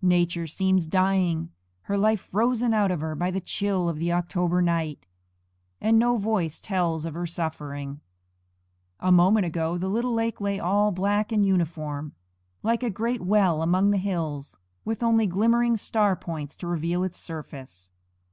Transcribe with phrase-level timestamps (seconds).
[0.00, 1.50] Nature seems dying,
[1.80, 5.08] her life frozen out of her by the chill of the October night;
[5.80, 7.98] and no voice tells of her suffering.
[9.00, 12.14] A moment ago the little lake lay all black and uniform,
[12.62, 17.18] like a great well among the hills, with only glimmering star points to reveal its
[17.18, 17.90] surface.